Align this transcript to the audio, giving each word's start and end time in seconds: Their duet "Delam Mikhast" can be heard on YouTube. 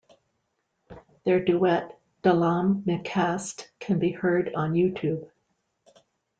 Their 1.25 1.45
duet 1.45 1.95
"Delam 2.23 2.81
Mikhast" 2.87 3.69
can 3.79 3.99
be 3.99 4.09
heard 4.11 4.51
on 4.55 4.73
YouTube. 4.73 5.29